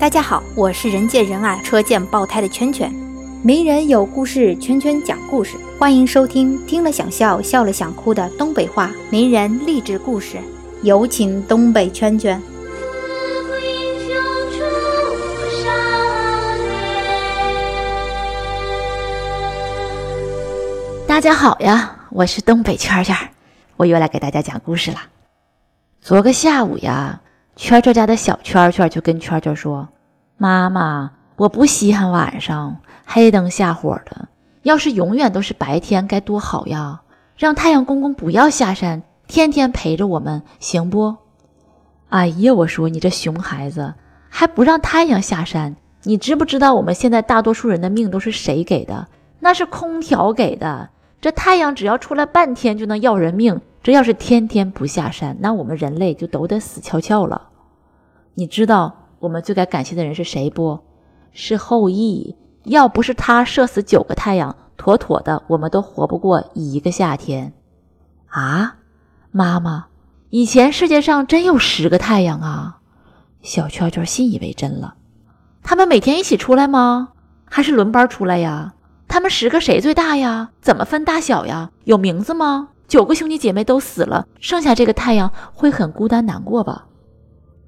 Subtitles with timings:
[0.00, 2.90] 大家好，我是人见人爱、车见爆胎的圈圈。
[3.42, 10.38] 名人有故事，圈圈讲故事，欢迎收听听了想笑、笑了想哭的东北话名人励志故事。
[10.82, 12.40] 有请东北圈圈。
[21.06, 23.14] 大家好呀，我是东北圈圈，
[23.76, 24.96] 我又来给大家讲故事了。
[26.00, 27.20] 昨个下午呀。
[27.60, 29.86] 圈圈家的小圈圈就跟圈圈说
[30.38, 34.28] ：“妈妈，我不稀罕晚上黑灯瞎火的，
[34.62, 37.02] 要是永远都是白天该多好呀！
[37.36, 41.14] 让太阳公公不要下山，天天陪着我们，行不？”
[42.08, 43.92] 哎呀，我说你这熊孩子，
[44.30, 45.76] 还不让太阳下山？
[46.04, 49.06] 你知不知道我们现在大多数人的命都是谁给的？
[49.38, 50.88] 那是空调给的。
[51.20, 57.48] 这太阳只要出来半天就能要人命，这要是天天不下山，那我们人类就都得死翘翘了。
[58.34, 60.80] 你知道我们最该感谢的人是谁不？
[61.32, 62.36] 是后羿。
[62.64, 67.54] 要不是他射死九个太阳，妥妥的我们都活不过一个夏天。
[68.26, 68.76] 啊，
[69.30, 69.86] 妈妈，
[70.28, 72.80] 以前世界上真有十个太阳啊！
[73.42, 74.94] 小圈圈信以为真了。
[75.62, 77.08] 他们每天一起出来吗？
[77.46, 78.74] 还是轮班出来呀？
[79.08, 80.50] 他们十个谁最大呀？
[80.60, 81.70] 怎么分大小呀？
[81.84, 82.68] 有名字吗？
[82.86, 86.86] 九个兄弟姐妹都死了，剩下这个太阳会很孤单难过吧？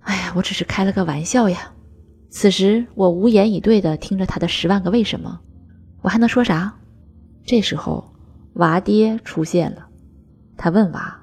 [0.03, 1.72] 哎呀，我只是开了个玩笑呀！
[2.31, 5.41] 此时我无言以对的听着他的十万个为什么，
[6.00, 6.75] 我还能说啥？
[7.44, 8.12] 这时候
[8.55, 9.86] 娃爹出现了，
[10.56, 11.20] 他问娃：“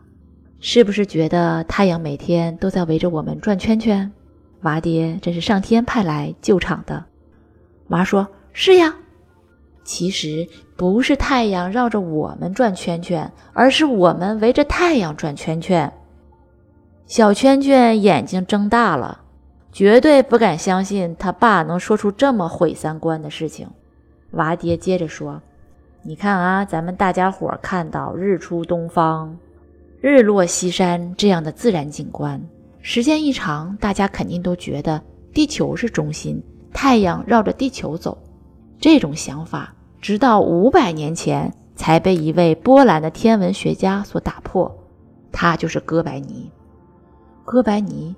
[0.60, 4.12] 是不是觉得太阳每天都在围着我们转圈圈？”
[4.62, 7.06] 娃爹这是上天派来救场的。
[7.88, 8.96] 娃说：“是呀。”
[9.84, 15.92] 其实不是太阳绕着我们转圈圈，而是我们围着太阳转圈圈。
[17.10, 19.22] 小圈圈眼睛睁大了，
[19.72, 23.68] 绝对不敢相信他爸能说出这么毁三观的事情。
[24.34, 25.42] 娃爹接着说
[26.06, 29.36] ：“你看啊，咱们大家伙看到日出东方、
[30.00, 32.40] 日落西山这样的自然景观，
[32.84, 35.02] 时间一长，大家肯定都觉得
[35.34, 36.40] 地球是中心，
[36.72, 38.20] 太阳绕着地球走。
[38.80, 44.72] 这种想法，直到五百年前才被一位波兰的天文学家所打破，
[45.32, 46.52] 他就是哥白尼。”
[47.52, 48.16] 哥白尼，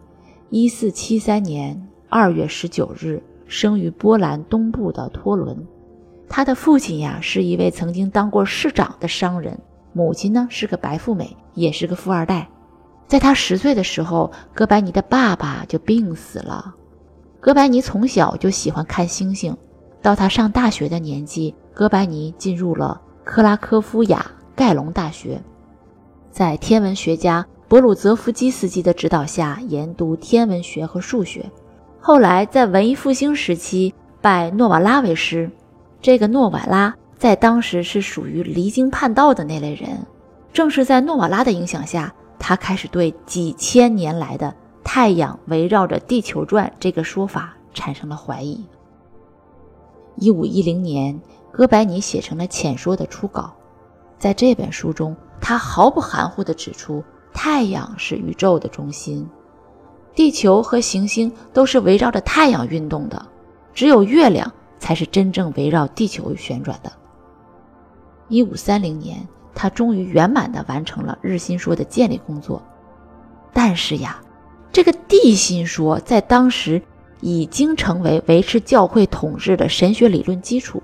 [0.49, 5.65] 一四七三年二月十九日生于波兰东部的托伦。
[6.27, 9.57] 他的父亲呀是一位曾经当过市长的商人，
[9.93, 12.49] 母亲呢是个白富美，也是个富二代。
[13.07, 16.75] 在他十岁的时候，哥白尼的爸爸就病死了。
[17.39, 19.55] 哥白尼从小就喜欢看星星。
[20.01, 25.41] 到他上大学的年纪，哥白尼进入了克拉科夫亚盖隆大学，
[26.31, 27.47] 在天文学家。
[27.71, 31.49] 博鲁泽夫基斯基的指导下研读天文学和数学，
[32.01, 35.49] 后来在文艺复兴时期拜诺瓦拉为师。
[36.01, 40.05] 这个诺瓦拉在当时是属于离经叛道的那类人。
[40.51, 48.65] 正是在诺瓦拉的影响下，他开始对几千年来的太阳围绕着地球转这个说法产生了怀疑。
[50.17, 51.17] 一五一零年，
[51.53, 53.53] 哥白尼写成了浅说的初稿，
[54.19, 57.01] 在这本书中，他毫不含糊地指出。
[57.33, 59.27] 太阳是宇宙的中心，
[60.13, 63.25] 地球和行星都是围绕着太阳运动的，
[63.73, 66.91] 只有月亮才是真正围绕地球旋转的。
[68.27, 72.61] 一五三零年，他终于圆满地完成了日心说的建立工作。
[73.53, 74.21] 但是呀，
[74.71, 76.81] 这个地心说在当时
[77.19, 80.81] 已经成为维持教会统治的神学理论基础，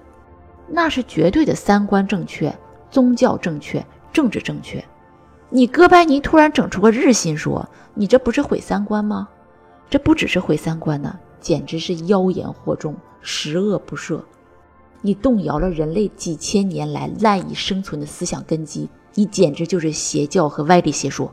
[0.68, 2.54] 那是绝对的三观正确、
[2.92, 4.84] 宗教正确、政治正确。
[5.50, 9.30] 你哥白尼突然整出个日心说，你这不是毁三观吗？
[9.90, 14.20] 这不只是毁三观呢，简直是妖言惑众，十恶不赦。
[15.02, 21.32] 你动摇了人类几千年来赖以生存的思想根基，你简直就是邪教和歪理邪说。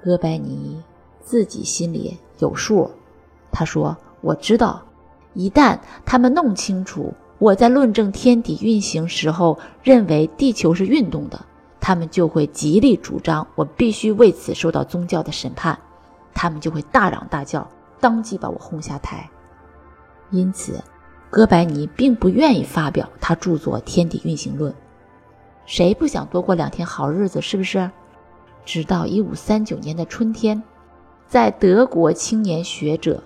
[0.00, 0.80] 哥白尼
[1.20, 2.88] 自己心里有数，
[3.50, 4.80] 他说：“我知道，
[5.34, 11.44] 一旦他们弄清楚我在论证天体运行时候认为地球是运动的。”
[11.80, 15.78] 他们就会极力主张我必须为此受到宗教的审判，
[16.34, 17.66] 他们就会大嚷大叫，
[18.00, 19.28] 当即把我轰下台。
[20.30, 20.82] 因此，
[21.30, 24.72] 哥白尼并不愿意发表他著作《天体运行论》。
[25.64, 27.40] 谁不想多过两天好日子？
[27.40, 27.90] 是不是？
[28.64, 30.62] 直到一五三九年的春天，
[31.26, 33.22] 在德国青年学者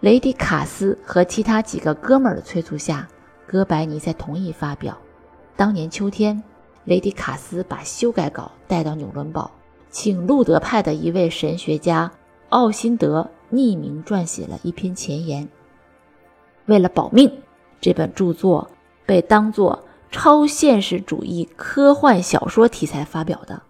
[0.00, 3.08] 雷迪卡斯和其他几个哥们儿的催促下，
[3.46, 4.98] 哥白尼才同意发表。
[5.56, 6.42] 当年秋天。
[6.84, 9.50] 雷迪卡斯把修改稿带到纽伦堡，
[9.90, 12.12] 请路德派的一位神学家
[12.50, 15.48] 奥辛德匿名撰写了一篇前言。
[16.66, 17.30] 为了保命，
[17.80, 18.70] 这本著作
[19.06, 23.62] 被当作超现实主义科幻小说题材发表的。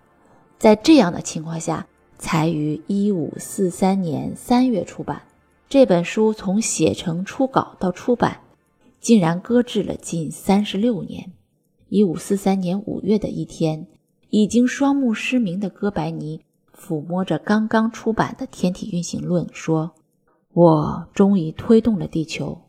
[0.58, 1.86] 在这样的情况下，
[2.18, 5.22] 才于一五四三年三月出版。
[5.68, 8.38] 这本书从写成初稿到出版，
[9.00, 11.32] 竟然搁置了近三十六年。
[11.94, 13.86] 一五四三年五月的一天，
[14.28, 16.40] 已经双目失明的哥白尼
[16.76, 19.92] 抚摸着刚刚出版的《天体运行论》，说
[20.52, 22.62] ：“我终于推动了地球。”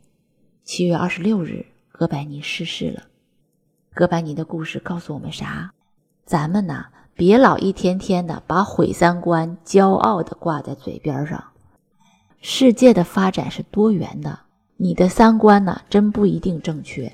[0.63, 3.05] 七月二十六日，哥白尼逝世了。
[3.95, 5.73] 哥白尼的故事告诉我们啥？
[6.23, 6.85] 咱们呢，
[7.15, 11.43] 别老一天天的把毁三观骄傲的挂在嘴边上。
[12.41, 14.41] 世界的发展是多元的，
[14.77, 17.11] 你的三观呢，真不一定正确。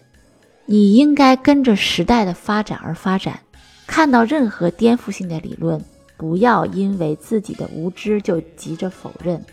[0.66, 3.40] 你应该跟着时代的发展而发展。
[3.88, 5.84] 看到任何颠覆性的理论，
[6.16, 9.44] 不要因为自己的无知就急着否认。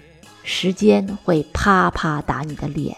[0.45, 2.97] 时间会啪啪打你的脸，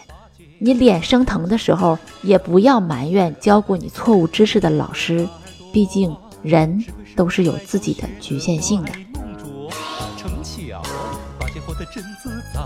[0.59, 5.27] 你脸生疼的时候，也不要埋怨教过你错误知识的老师。
[5.73, 6.85] 毕竟人
[7.15, 8.93] 都是有自己的局限性的。
[8.93, 9.07] 是是
[10.17, 10.81] 成桥
[11.39, 12.61] 把活得真自在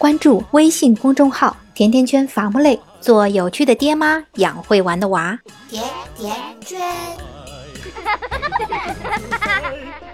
[0.00, 5.38] 关注微信公众号“甜甜圈伐木累”，做有趣的爹妈，养会玩的娃。
[5.68, 5.84] 甜
[6.16, 6.80] 甜圈。